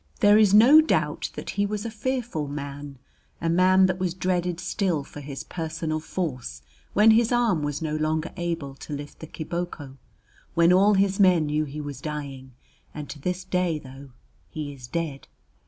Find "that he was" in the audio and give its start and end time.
1.35-1.85